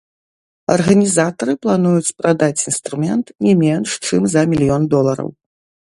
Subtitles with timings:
[0.75, 5.29] Арганізатары плануюць прадаць інструмент не менш чым за мільён долараў.